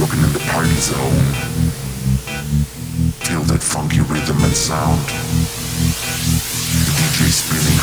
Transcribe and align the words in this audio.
rocking 0.00 0.24
in 0.24 0.32
the 0.32 0.40
party 0.48 0.72
zone. 0.80 1.28
Feel 3.20 3.42
that 3.52 3.62
funky 3.62 4.00
rhythm 4.00 4.42
and 4.42 4.56
sound. 4.56 5.04
The 6.86 6.92
DJ 6.96 7.28
spinning 7.28 7.78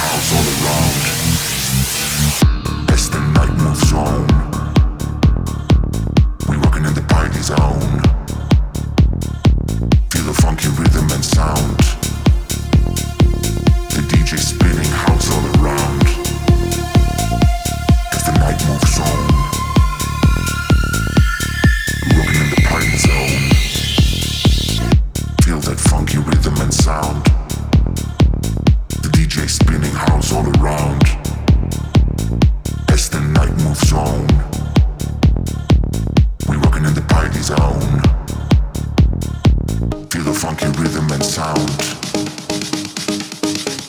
funky 40.38 40.68
rhythm 40.80 41.10
and 41.12 41.26
sound. 41.26 41.68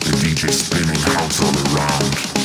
The 0.00 0.14
DJ 0.16 0.50
spinning 0.50 1.00
house 1.00 1.42
all 1.42 1.76
around. 1.76 2.37